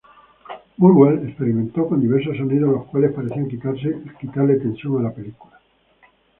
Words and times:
Burwell 0.79 1.27
experimentó 1.27 1.87
con 1.87 2.01
diversos 2.01 2.35
sonidos 2.35 2.71
los 2.73 2.85
cuales 2.87 3.11
parecían 3.11 3.47
quitarle 3.47 4.55
tensión 4.55 4.97
a 4.99 5.03
la 5.03 5.13
película. 5.13 5.59